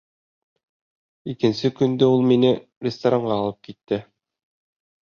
Икенсе 1.35 1.71
көндө 1.81 2.09
ул 2.15 2.27
мине 2.33 2.51
ресторанға 2.89 3.39
алып 3.39 3.65
китте. 3.71 4.03